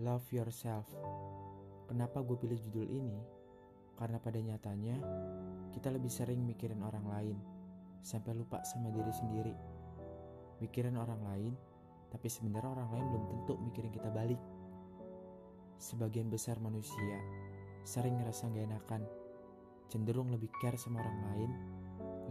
Love 0.00 0.32
Yourself. 0.32 0.88
Kenapa 1.84 2.24
gue 2.24 2.32
pilih 2.40 2.56
judul 2.56 2.88
ini? 2.88 3.20
Karena 4.00 4.16
pada 4.16 4.40
nyatanya, 4.40 4.96
kita 5.76 5.92
lebih 5.92 6.08
sering 6.08 6.40
mikirin 6.40 6.80
orang 6.80 7.04
lain, 7.04 7.36
sampai 8.00 8.32
lupa 8.32 8.64
sama 8.64 8.88
diri 8.88 9.12
sendiri. 9.12 9.52
Mikirin 10.64 10.96
orang 10.96 11.20
lain, 11.20 11.52
tapi 12.08 12.32
sebenarnya 12.32 12.80
orang 12.80 12.88
lain 12.96 13.06
belum 13.12 13.24
tentu 13.28 13.60
mikirin 13.60 13.92
kita 13.92 14.08
balik. 14.08 14.40
Sebagian 15.76 16.32
besar 16.32 16.56
manusia 16.64 17.20
sering 17.84 18.16
ngerasa 18.24 18.48
gak 18.56 18.72
enakan, 18.72 19.04
cenderung 19.92 20.32
lebih 20.32 20.48
care 20.64 20.80
sama 20.80 21.04
orang 21.04 21.20
lain, 21.28 21.50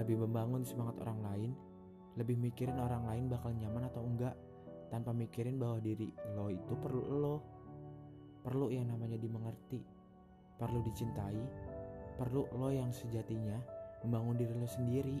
lebih 0.00 0.16
membangun 0.24 0.64
semangat 0.64 1.04
orang 1.04 1.20
lain, 1.20 1.50
lebih 2.16 2.40
mikirin 2.40 2.80
orang 2.80 3.04
lain 3.04 3.28
bakal 3.28 3.52
nyaman 3.52 3.92
atau 3.92 4.08
enggak, 4.08 4.32
tanpa 4.88 5.12
mikirin 5.12 5.60
bahwa 5.60 5.84
diri 5.84 6.08
lo 6.32 6.48
itu 6.48 6.72
perlu 6.72 7.04
lo 7.12 7.57
perlu 8.48 8.72
yang 8.72 8.88
namanya 8.88 9.20
dimengerti, 9.20 9.84
perlu 10.56 10.80
dicintai, 10.80 11.36
perlu 12.16 12.48
lo 12.56 12.72
yang 12.72 12.88
sejatinya 12.88 13.60
membangun 14.00 14.40
diri 14.40 14.56
lo 14.56 14.64
sendiri. 14.64 15.20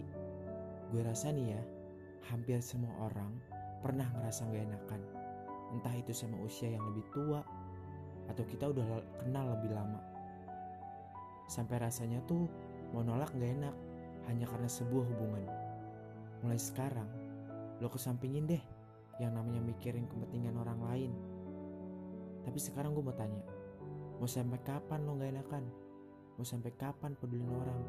Gue 0.88 1.04
rasa 1.04 1.28
nih 1.36 1.52
ya, 1.52 1.60
hampir 2.32 2.56
semua 2.64 2.96
orang 3.04 3.36
pernah 3.84 4.08
ngerasa 4.16 4.48
gak 4.48 4.64
enakan. 4.64 5.02
Entah 5.76 5.92
itu 5.92 6.16
sama 6.16 6.40
usia 6.40 6.72
yang 6.72 6.80
lebih 6.88 7.04
tua, 7.12 7.44
atau 8.32 8.44
kita 8.48 8.72
udah 8.72 9.04
kenal 9.20 9.60
lebih 9.60 9.76
lama. 9.76 10.00
Sampai 11.52 11.84
rasanya 11.84 12.24
tuh 12.24 12.48
mau 12.96 13.04
nolak 13.04 13.28
gak 13.36 13.52
enak, 13.60 13.76
hanya 14.32 14.48
karena 14.48 14.72
sebuah 14.72 15.04
hubungan. 15.04 15.44
Mulai 16.48 16.56
sekarang, 16.56 17.12
lo 17.84 17.92
kesampingin 17.92 18.48
deh 18.48 18.62
yang 19.20 19.36
namanya 19.36 19.60
mikirin 19.60 20.08
kepentingan 20.08 20.56
orang 20.56 20.80
lain 20.88 21.12
tapi 22.48 22.64
sekarang 22.64 22.96
gue 22.96 23.04
mau 23.04 23.12
tanya, 23.12 23.44
mau 24.16 24.24
sampai 24.24 24.56
kapan 24.64 25.04
lo 25.04 25.20
gak 25.20 25.36
enakan? 25.36 25.68
Mau 26.40 26.48
sampai 26.48 26.72
kapan 26.80 27.12
pedulin 27.12 27.52
orang 27.52 27.80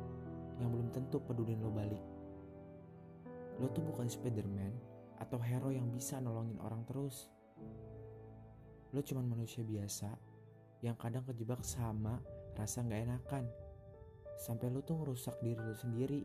yang 0.59 0.67
belum 0.67 0.91
tentu 0.91 1.15
pedulin 1.23 1.63
lo 1.63 1.71
balik? 1.71 2.03
Lo 3.55 3.71
tuh 3.71 3.87
bukan 3.87 4.11
Spiderman 4.11 4.75
atau 5.15 5.39
hero 5.39 5.71
yang 5.71 5.87
bisa 5.87 6.19
nolongin 6.19 6.59
orang 6.59 6.83
terus. 6.83 7.31
Lo 8.91 8.99
cuman 8.99 9.31
manusia 9.31 9.63
biasa 9.63 10.11
yang 10.83 10.99
kadang 10.99 11.23
kejebak 11.23 11.63
sama 11.63 12.19
rasa 12.59 12.83
gak 12.83 12.99
enakan. 12.99 13.47
Sampai 14.35 14.67
lo 14.75 14.83
tuh 14.83 14.99
ngerusak 14.99 15.39
diri 15.39 15.55
lo 15.63 15.71
sendiri. 15.71 16.19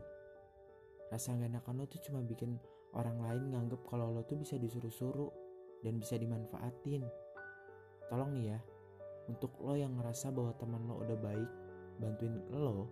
Rasa 1.07 1.39
gak 1.39 1.55
enakan 1.55 1.79
lo 1.79 1.87
tuh 1.87 2.03
cuma 2.03 2.19
bikin 2.19 2.59
orang 2.99 3.15
lain 3.15 3.55
nganggep 3.55 3.79
kalau 3.87 4.11
lo 4.11 4.27
tuh 4.27 4.35
bisa 4.35 4.59
disuruh-suruh 4.59 5.31
dan 5.87 5.95
bisa 6.03 6.19
dimanfaatin. 6.19 7.07
Tolong 8.05 8.31
nih 8.37 8.53
ya, 8.53 8.59
untuk 9.25 9.57
lo 9.65 9.73
yang 9.73 9.97
ngerasa 9.97 10.29
bahwa 10.29 10.53
teman 10.57 10.85
lo 10.85 11.01
udah 11.01 11.17
baik, 11.17 11.49
bantuin 11.97 12.37
lo, 12.53 12.85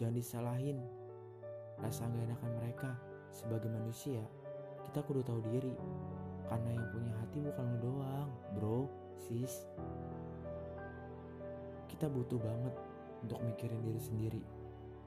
jangan 0.00 0.16
disalahin. 0.16 0.78
Rasa 1.78 2.08
gak 2.08 2.24
enakan 2.26 2.52
mereka, 2.58 2.90
sebagai 3.30 3.68
manusia, 3.68 4.24
kita 4.88 5.04
kudu 5.04 5.20
tahu 5.22 5.44
diri. 5.52 5.76
Karena 6.48 6.80
yang 6.80 6.88
punya 6.88 7.12
hati 7.20 7.38
bukan 7.44 7.64
lo 7.68 7.76
doang, 7.76 8.30
bro, 8.56 8.80
sis. 9.20 9.68
Kita 11.92 12.08
butuh 12.08 12.40
banget 12.40 12.74
untuk 13.20 13.38
mikirin 13.44 13.84
diri 13.84 14.00
sendiri. 14.00 14.42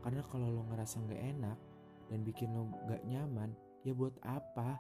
Karena 0.06 0.22
kalau 0.30 0.54
lo 0.54 0.62
ngerasa 0.70 1.02
gak 1.10 1.18
enak 1.18 1.58
dan 2.14 2.20
bikin 2.22 2.54
lo 2.54 2.70
gak 2.86 3.02
nyaman, 3.10 3.58
ya 3.82 3.98
buat 3.98 4.14
apa? 4.22 4.78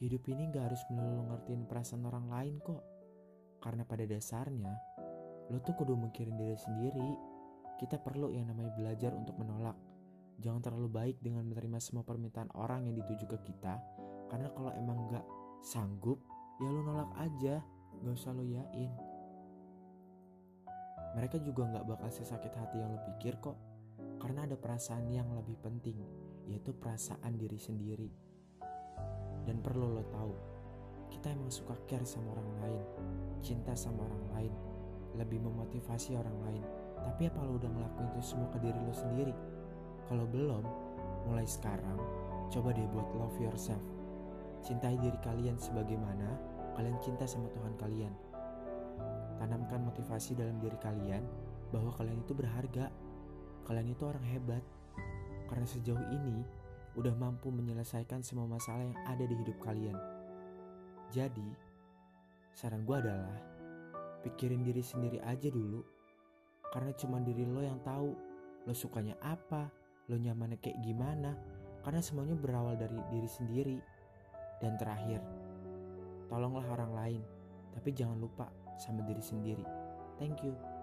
Hidup 0.00 0.24
ini 0.32 0.48
gak 0.48 0.72
harus 0.72 0.82
melulu 0.88 1.28
ngertiin 1.28 1.68
perasaan 1.68 2.08
orang 2.08 2.32
lain 2.32 2.56
kok. 2.64 2.97
Karena 3.58 3.82
pada 3.82 4.06
dasarnya, 4.06 4.72
lo 5.50 5.58
tuh 5.62 5.74
kudu 5.74 5.98
mikirin 5.98 6.38
diri 6.38 6.54
sendiri. 6.54 7.10
Kita 7.78 7.98
perlu 7.98 8.34
yang 8.34 8.50
namanya 8.50 8.74
belajar 8.74 9.14
untuk 9.14 9.38
menolak. 9.38 9.74
Jangan 10.38 10.62
terlalu 10.62 10.88
baik 10.90 11.16
dengan 11.18 11.46
menerima 11.46 11.78
semua 11.82 12.06
permintaan 12.06 12.50
orang 12.54 12.86
yang 12.86 12.94
dituju 13.02 13.26
ke 13.26 13.38
kita. 13.50 13.78
Karena 14.30 14.50
kalau 14.54 14.70
emang 14.74 15.10
gak 15.10 15.26
sanggup, 15.62 16.22
ya 16.62 16.70
lo 16.70 16.82
nolak 16.82 17.10
aja. 17.18 17.62
Gak 18.02 18.14
usah 18.14 18.34
lo 18.34 18.46
yain. 18.46 18.90
Mereka 21.18 21.42
juga 21.42 21.66
gak 21.74 21.86
bakal 21.86 22.10
sesakit 22.14 22.54
hati 22.54 22.78
yang 22.78 22.94
lo 22.94 23.00
pikir 23.14 23.38
kok. 23.42 23.58
Karena 24.18 24.46
ada 24.46 24.54
perasaan 24.54 25.10
yang 25.10 25.30
lebih 25.34 25.58
penting, 25.62 25.98
yaitu 26.46 26.74
perasaan 26.74 27.38
diri 27.38 27.58
sendiri. 27.58 28.10
Dan 29.46 29.62
perlu 29.62 29.94
lo 29.94 30.04
tahu, 30.10 30.57
kita 31.08 31.32
emang 31.32 31.50
suka 31.50 31.74
care 31.88 32.04
sama 32.04 32.36
orang 32.36 32.50
lain, 32.62 32.82
cinta 33.40 33.72
sama 33.74 34.04
orang 34.04 34.24
lain, 34.36 34.52
lebih 35.16 35.42
memotivasi 35.42 36.14
orang 36.14 36.38
lain. 36.44 36.64
Tapi 37.02 37.26
apa 37.28 37.40
lo 37.42 37.56
udah 37.56 37.70
ngelakuin 37.70 38.08
itu 38.14 38.22
semua 38.34 38.48
ke 38.52 38.58
diri 38.60 38.78
lo 38.78 38.94
sendiri? 38.94 39.34
Kalau 40.08 40.24
belum, 40.28 40.64
mulai 41.28 41.44
sekarang, 41.44 41.98
coba 42.48 42.72
deh 42.72 42.86
buat 42.92 43.08
love 43.16 43.38
yourself. 43.40 43.82
Cintai 44.64 44.98
diri 44.98 45.16
kalian 45.22 45.56
sebagaimana 45.56 46.34
kalian 46.74 46.98
cinta 47.02 47.26
sama 47.26 47.50
Tuhan 47.52 47.74
kalian. 47.78 48.14
Tanamkan 49.38 49.86
motivasi 49.86 50.34
dalam 50.34 50.58
diri 50.58 50.74
kalian 50.82 51.22
bahwa 51.70 51.94
kalian 51.94 52.22
itu 52.22 52.34
berharga. 52.34 52.90
Kalian 53.66 53.88
itu 53.92 54.02
orang 54.08 54.24
hebat. 54.26 54.64
Karena 55.46 55.64
sejauh 55.64 56.06
ini 56.12 56.42
udah 56.98 57.14
mampu 57.14 57.54
menyelesaikan 57.54 58.26
semua 58.26 58.50
masalah 58.50 58.82
yang 58.82 58.98
ada 59.06 59.22
di 59.22 59.34
hidup 59.38 59.58
kalian. 59.62 59.94
Jadi, 61.08 61.48
saran 62.52 62.84
gue 62.84 62.96
adalah 62.96 63.38
pikirin 64.24 64.60
diri 64.64 64.84
sendiri 64.84 65.18
aja 65.24 65.48
dulu. 65.48 65.80
Karena 66.68 66.92
cuma 66.92 67.18
diri 67.24 67.48
lo 67.48 67.64
yang 67.64 67.80
tahu 67.80 68.12
lo 68.68 68.74
sukanya 68.76 69.16
apa, 69.24 69.72
lo 70.12 70.16
nyamannya 70.20 70.60
kayak 70.60 70.84
gimana. 70.84 71.32
Karena 71.80 72.04
semuanya 72.04 72.36
berawal 72.36 72.76
dari 72.76 72.98
diri 73.08 73.28
sendiri. 73.28 73.78
Dan 74.58 74.74
terakhir, 74.76 75.22
tolonglah 76.26 76.66
orang 76.66 76.92
lain, 76.92 77.22
tapi 77.72 77.94
jangan 77.94 78.18
lupa 78.18 78.50
sama 78.76 79.06
diri 79.06 79.22
sendiri. 79.22 79.64
Thank 80.18 80.42
you. 80.42 80.77